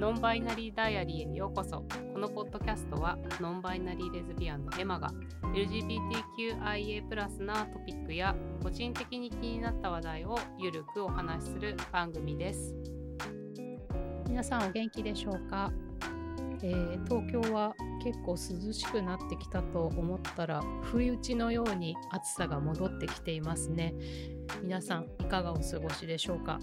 [0.00, 1.84] ノンバイナリーダイアリーへようこそ。
[2.14, 5.10] このポッドキャストはノンバイナリーレズビアンのエマが
[5.54, 12.74] LGBTQIA+ なトピックや個人的に気になった話題をゆるくお話しする番組です。
[14.26, 15.70] 皆さんお元気でしょうか、
[16.62, 23.94] えー、東京は結構涼しくなってきたと思ったら不意打ちのように暑さが戻ってきていますね。
[24.62, 26.58] 皆さんいかがお過ごしでしょうか？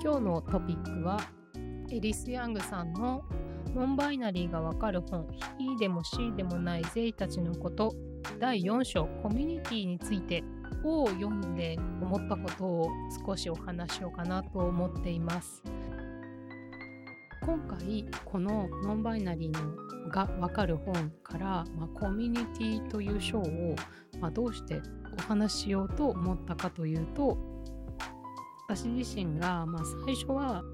[0.00, 1.18] 今日のトピックは
[1.90, 3.22] エリス・ヤングさんの
[3.74, 7.94] ノンバイナリーがわかる本 E でも C でもないゼイたちのこと
[8.40, 10.42] 第4章コミュニティについて
[10.84, 12.90] を読んで思ったことを
[13.26, 15.62] 少しお話しようかなと思っています。
[17.44, 23.76] 今回このノンバイナリーのがわかる本から、まあ、コミュニティという章を、
[24.18, 24.80] まあ、どうして
[25.16, 27.38] お話ししようと思ったかというと
[28.68, 30.64] 私自身が、まあ、最初は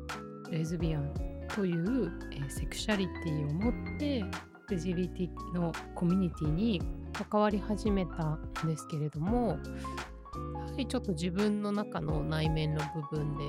[0.52, 1.12] レズビアン
[1.54, 4.22] という、えー、セクシャリティを持って
[4.70, 13.44] LGBT のコミュニティに関わり始めたんですけれどもやはりちょっと自分の中の内面の部分で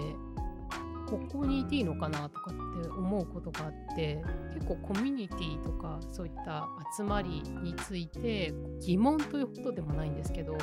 [1.10, 4.22] ここにいていいのかなとかって思うことがあって
[4.54, 10.58] 結構コミュニティとかそういった集まりについて疑問ということでもないんですけど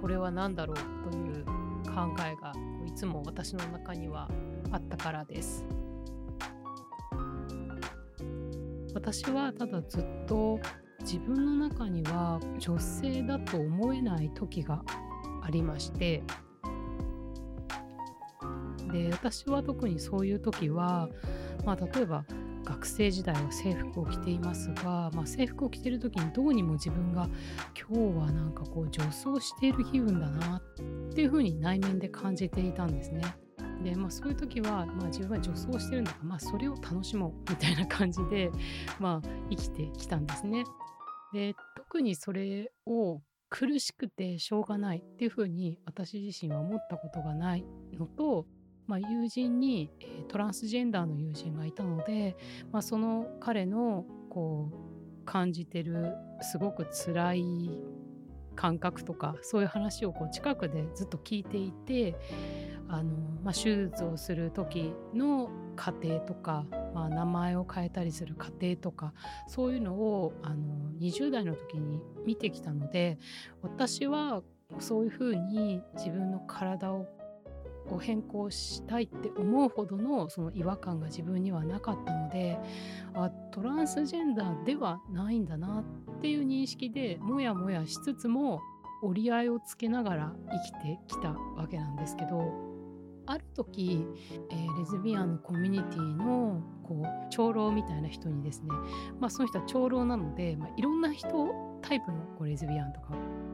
[0.00, 1.44] これは何だろうという
[1.84, 2.52] 考えが
[2.86, 4.28] いつも私の中には
[4.72, 5.64] あったからです
[8.94, 10.58] 私はただずっと
[11.00, 14.82] 自分の中には女性だと思えない時が
[15.42, 16.22] ありまして
[18.92, 21.08] で私は特にそういう時は、
[21.64, 22.24] まあ、例えば
[22.64, 27.28] 学生時代は制服を着ていますが、まあ、制服を着てる時にどうにも自分が
[27.74, 33.22] 今日はなんかこう女装している気分だなっていうふうに内面で感じていたんですね。
[33.82, 38.50] で、まあ、そういう時は、まあ、自分は女装してるんだから、まあ、それを楽しもうみたいな感じで、
[38.98, 40.64] まあ、生きてきたんですね。
[41.32, 48.46] で特にそれを苦しくてしょうがないっていうふうに私自身は思ったことがないのと、
[48.86, 49.90] まあ、友人に、
[50.28, 52.36] トランスジェンダーの友人がいたので、
[52.72, 57.70] まあ、その彼のこう感じてるすごく辛い
[58.58, 62.16] 感覚とかそういう話をこう近くでずっと聞いていて
[62.88, 63.10] あの、
[63.42, 69.12] まあ、手術をする時の過程とか、まあ、名前を変えたりする過程とか
[69.46, 70.56] そういうのをあの
[71.00, 73.18] 20代の時に見てきたので
[73.62, 74.42] 私は
[74.80, 77.06] そういうふうに自分の体を
[78.00, 82.58] 変更したいって思うほどのその違和感が自分にはなかったので
[83.14, 85.84] あトランスジェンダーではないんだな
[86.16, 88.60] っていう認識でもやもやしつつも
[89.02, 92.77] 折り合いをつけながら生きてきたわけなんですけど
[93.28, 94.04] ある時、
[94.50, 98.68] えー、レズビアンのコミュニティのこう長老みたいな人にですね、
[99.20, 103.10] まあ、その人は長老なので、まあ、いろんな人タイプのこうレズビアンとか、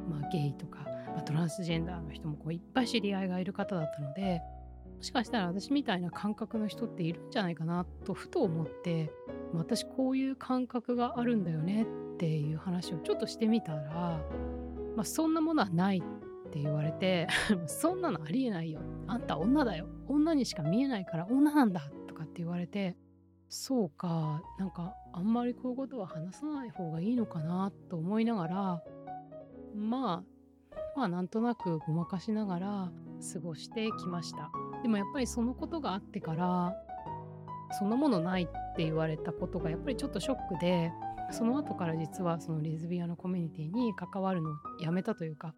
[0.09, 4.41] まあ、ゲイとか、まあ、トランスジェンダーの人もこういっぱい知り合いがいる方だったので
[4.97, 9.11] もしかしたら私みたいな感覚の人っているんじゃないかなとふと思って
[9.53, 11.83] 私こういう感覚があるんだよね
[12.15, 14.21] っていう話をちょっとしてみたら、
[14.97, 16.03] まあ、そんなものはない
[16.55, 17.27] って言われて
[17.67, 18.81] そんなのありえないよ。
[19.09, 19.89] あんた女だよ。
[20.07, 22.97] 女にしか見えないから女なんだとかって言われて
[23.49, 24.41] そうか。
[24.59, 28.83] なんかあんまりこういうことは話さない方がいいのかなと思いながら
[29.75, 32.93] まあまあなんとなくごまかしながら
[33.33, 34.53] 過ごしてきました。
[34.85, 36.73] でもやっぱりそのことがあってから
[37.81, 40.93] そんなものないって言われたことがやっぱりちょっとショックで
[41.33, 45.55] その後から実はそのレズビアのコミュニティに関わるのをやめたというか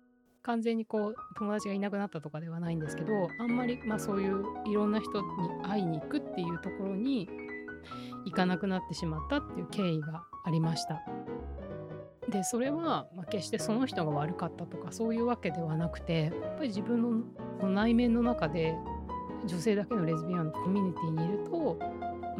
[0.46, 5.26] 完全にこう友達がいなくなったとかではないんですけどあんまり、まあ、そういういろんな人に
[5.64, 7.28] 会いに行くっていうところに
[8.24, 11.02] 行かなくなってしまったっていう経緯がありました。
[12.28, 17.24] でそれは、まあ、決してその人が悪かったとかそういうわけではなくてやっぱり自分
[17.60, 18.74] の内面の中で
[19.46, 21.78] 女性だけのレズビアンのコミュニティにいると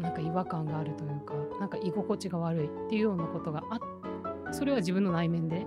[0.01, 5.67] なんか違和感があるというかなんか居心地が悪いっていうようなことがあってそれは自分の内面で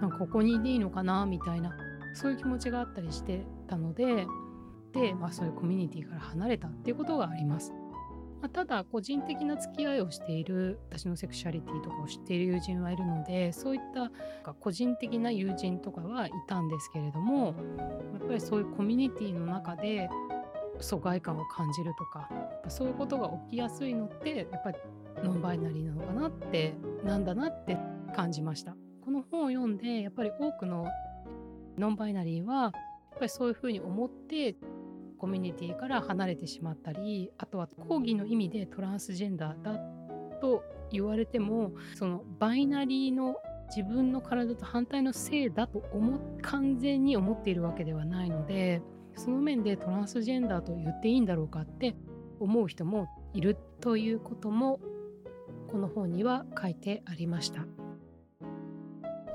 [0.00, 1.76] なんかここにいていいのかなみたいな
[2.14, 4.26] そういう気持ちがあったりしてたので
[4.92, 7.72] で、まあ、そういうコミュニティから離れたっていうことがあります。
[8.40, 14.10] まあ、ただ個人的な付き合いをしている私のセクシャリティとかを知っている友人はいるのでそういった
[14.54, 17.54] 個人的な友人とかはいたんですけれども
[18.18, 20.08] やっぱりそういうコミュニティの中で
[20.78, 22.30] 疎外感を感じるとか
[22.68, 24.78] そういうことが起きやすいのってやっぱり
[25.22, 26.74] ノンバイナリーなのかなって
[27.04, 27.76] なんだなって
[28.16, 28.74] 感じました。
[29.30, 30.86] 本を読んでやっぱり多くの
[31.78, 32.72] ノンバイナリーはやっ
[33.18, 34.56] ぱりそういうふうに思って
[35.18, 39.78] コミュニティから離れてしまったりあとは講義の意味でトランスジェンダーだ
[40.40, 43.36] と言われてもそのバイナリーの
[43.68, 48.82] 自分の体と反対の性だと思完全に思っているわけではないので
[49.14, 51.94] その面でトランスジェンダーと言っていいんだろうかって
[52.40, 54.80] 思う人もいるということも
[55.68, 57.89] この本には書いてありました。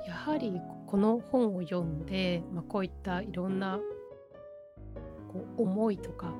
[0.06, 3.80] やはりこの本を読んで、まあ、こういったいろんな
[5.32, 6.34] こう思いとか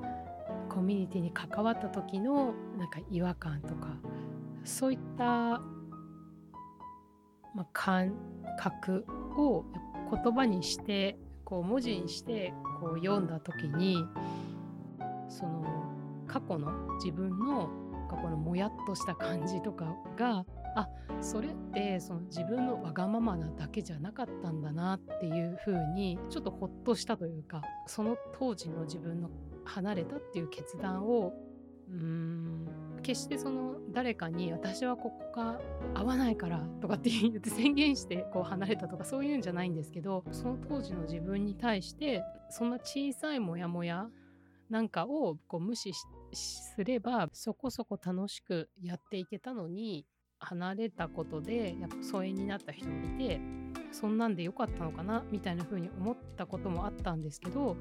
[0.68, 3.88] コミュニティに関わった時のなんか違和感とか
[4.64, 5.60] そういった
[7.56, 8.12] まあ、感
[8.58, 9.64] 覚を
[10.12, 14.04] 言葉にしてこう文字にしてこう読んだ時に
[15.28, 15.64] その
[16.28, 16.70] 過去の
[17.02, 17.70] 自分の
[18.10, 20.44] 過去のもやっとした感じとかが
[20.76, 20.88] あ
[21.22, 29.30] それってその自分のわがままなだけじゃなかったんだなっていう風にちょっとほっとしたというかその当時の自分の
[29.64, 31.32] 離れたっていう決断を
[31.88, 32.66] うん
[33.02, 35.60] 決してその誰かに私はここが
[35.94, 44.08] 合わないからとかって言って宣言してこう離れたとかそういうんじゃないんですけどその当時の自分に対してそんな小さいモヤモヤ
[44.68, 45.92] なんかをこう無視
[46.32, 50.04] すればそこそこ楽しくやっていけたのに
[50.38, 53.40] 離れたことでやっぱ疎遠になった人もいて
[53.92, 57.76] そんなんで良かったのかなみたいな風に思ったこともあったんですけど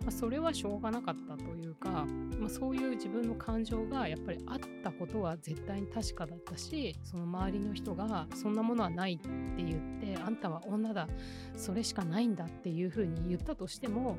[0.00, 2.06] まあ、それはしょうがなかったというか、
[2.38, 9.28] まあ、そういう自分の感情がやっぱりあったことは絶対に確かだったしその周りの人がそんなものはないって
[9.62, 11.08] 言ってあんたは女だ
[11.56, 14.16] それしかないんだっていうふうに言ったとしても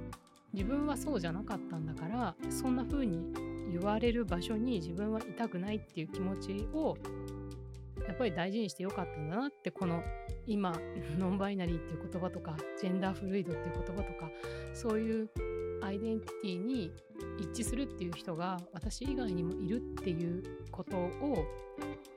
[0.53, 3.33] 自分はそうじゃなかったんだからそんな風に
[3.71, 6.97] 言われる場所に自分はいたくないっていう気持ちを
[8.07, 10.03] やっぱり大事にしてよかったんだなってこの
[10.47, 10.73] 今
[11.17, 14.31] ノンバイナリーっていう言葉とかジェンダーフルイドっていう言葉とか
[14.73, 15.29] そういう
[15.81, 16.91] アイデンティティに
[17.39, 21.09] 一致するっていう人が私以外にもいるっていうことを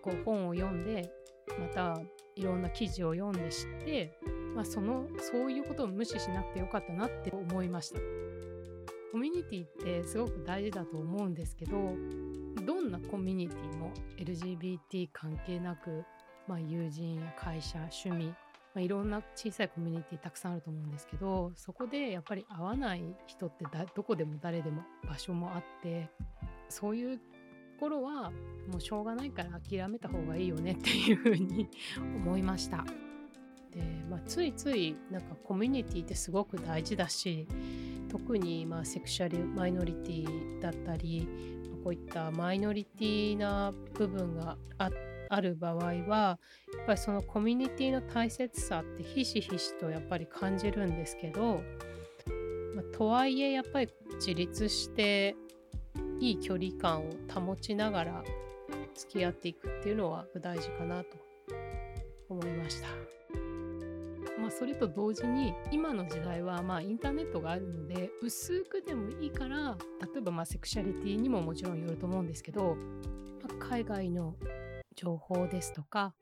[0.02, 1.10] こう本を読んで
[1.58, 2.00] また
[2.36, 4.18] いろんな記事を読んで知って、
[4.54, 8.00] まあ、そのそういうことを無視しなくてよかったなって思いました。
[9.12, 11.94] コミュニティってすごく大事だと思うんですけど
[12.64, 16.04] どんなコミュニティも LGBT 関係なく、
[16.46, 18.34] まあ、友人や会社趣味
[18.74, 23.64] まあ、いろんな小さいコミュニティたくさんあると思うんですけどそこでやっぱり会わない人って
[23.94, 26.10] どこでも誰でも場所もあって
[26.68, 27.22] そういうと
[27.78, 28.30] ころは
[28.70, 31.68] もうしょうがないから諦めた方がいいよねっていうふうに
[32.16, 32.84] 思いました。
[33.70, 37.48] でまあ、ついついなんかコミュニティってすごく大事だし
[38.08, 41.28] 特にまあセクシャルマイノリティだったり
[41.84, 44.90] こういったマイノリティな部分があ
[45.28, 46.38] ある場合はや
[46.82, 51.60] っぱりそのコミュニティの大切さってひしひしとやっぱり感じるんですけど、
[52.74, 55.36] まあ、とはいえやっぱり自立して
[56.20, 58.24] いい距離感を保ちながら
[58.94, 61.16] 付き合っていくっていうのは大事かなと
[62.30, 63.23] 思いました。
[64.38, 72.76] まあ、それと同時に今の時代はまあインターネットがあるので薄くでもいいから例えばまあセクシャリティにももちろんよると思うんですけど、
[73.42, 74.34] まあ、海外の
[74.96, 76.14] 情報ですとか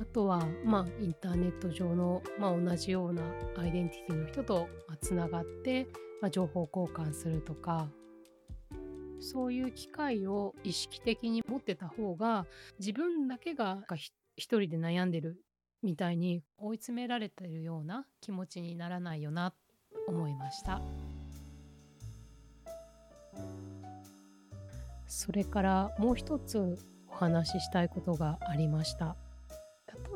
[0.00, 3.22] あとは、まあ、インターネット上の、まあ、同じような
[3.56, 4.68] アイデンティティの人と
[5.00, 5.86] つながって、
[6.20, 7.88] まあ、情報交換するとか
[9.20, 12.46] そういう機会を意識的に持ってた方が
[12.78, 14.10] 自分だけが一
[14.58, 15.40] 人で悩んでる
[15.86, 19.54] みたいに追い詰められてるような気持ちにならないよな
[20.08, 20.82] 思いました。
[25.06, 26.76] それからもう一つ
[27.08, 29.16] お話ししたいことがありました。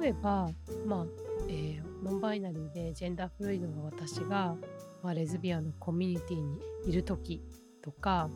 [0.01, 0.51] 例えば
[0.85, 1.07] まあ、
[1.49, 4.57] えー、ノンバイナリーでジェンダーフルイドの私が、
[5.05, 7.41] まあ、レズビアンのコミュニティにいる時
[7.81, 8.29] とか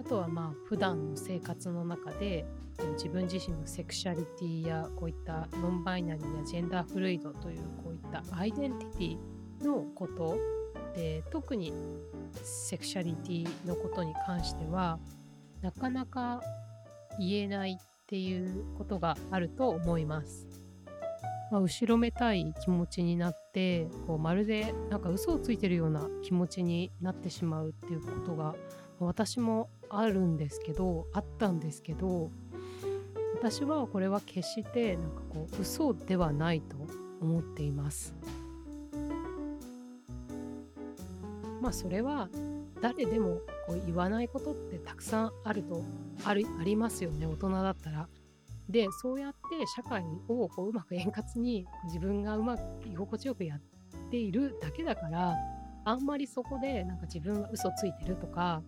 [0.00, 2.46] あとはまあ普段の生活の中で
[2.94, 10.38] 自分自身のセクシャリティやこういったノンバイナリーやジェンダーフルイドというこういったアイデンティティのこと
[10.94, 11.72] で特に
[12.42, 14.98] セクシャリティのことに関しては
[15.60, 16.40] なかなか
[17.18, 20.46] 言えないっていうことがあると思います。
[21.50, 28.54] まあ、後ろめたい気持ちになってこうまるでなんか嘘をついてるような気持ちになってしまうっていうことが
[29.06, 32.30] 私もあるんですけどあったんですけど
[33.34, 36.76] 私はこれは決してなんかこう嘘ではないと
[37.20, 38.14] 思っています。
[41.60, 42.28] まあそれは
[42.80, 45.82] 誰でもこう言わないことってたくさんあると
[46.24, 48.08] あるありますよね大人だったら。
[48.68, 53.60] でそうやって社会をこううまく円滑に自分がうまく居心地よくやっ
[54.10, 55.34] ているだけだから
[55.84, 58.62] あんまりそこでなんか自分は嘘ついてるとか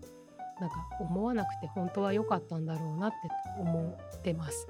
[0.60, 3.16] なんか思わなくて本当は良かったんだろうなって
[3.58, 4.66] 思ってます。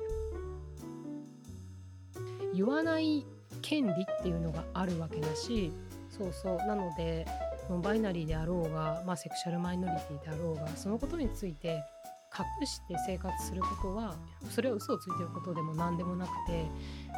[2.54, 3.24] 言わない
[3.62, 5.72] 権利っていうのがあるわけだし
[6.08, 6.56] そうそう。
[6.58, 7.26] なので
[7.68, 11.84] ノンバイナリーであろうが、まあ、セクシャルマイノリティであろうがそのことについて
[12.38, 14.14] 隠して生活することは
[14.50, 16.64] それは嘘をついてることでも何でもなくて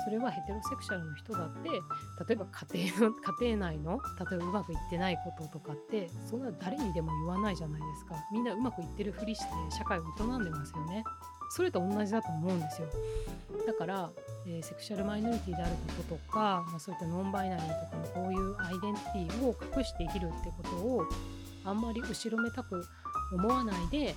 [0.04, 1.78] それはヘテロセクシャルの人だって例
[2.30, 8.16] えば家庭の 家庭内の例えばうまくいってないこととかってそんな誰にでも言わないじゃないですか。
[8.32, 11.04] みんなうまくいってるふりして社会を営んでますよね。
[11.50, 12.88] それと同じだと思うんですよ。
[13.66, 14.10] だから、
[14.46, 21.04] えー、セクシャルマイノリティであることとか、まあ、そういったノンバイナリーとかのこういうアイデンティティを隠して生きるってことを
[21.64, 22.82] あんまり後ろめたく
[23.32, 24.14] 思わないで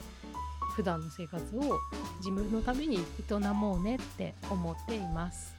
[0.76, 1.80] 普段の生活を
[2.18, 5.56] 自分のために営もうねって思っています。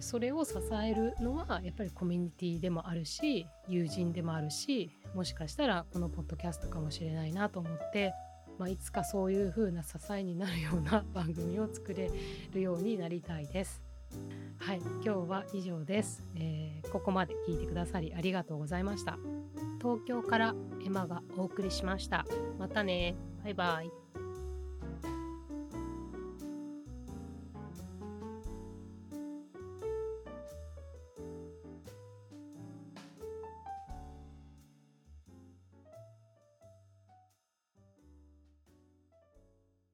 [0.00, 8.14] それを支えるのはやっぱりコミュニティでもあるし友人でもあるしもしかしたらこのポッドキャストかもしれないなと思って、
[8.58, 12.10] まあ、いつかそういう風な支えになるような番組を作れ
[12.52, 13.87] るようになりたいです。
[14.58, 19.18] はい、今日は以上です、えー、ここまで聞いてくださりありがとうございました。
[19.80, 22.26] 東京からエマがお送りしました。
[22.58, 23.16] またね。
[23.44, 24.07] バイバイ。